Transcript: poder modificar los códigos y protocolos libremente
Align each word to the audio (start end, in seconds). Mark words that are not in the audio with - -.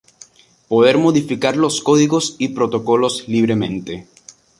poder 0.67 0.97
modificar 0.97 1.55
los 1.55 1.79
códigos 1.81 2.35
y 2.39 2.47
protocolos 2.47 3.27
libremente 3.27 4.07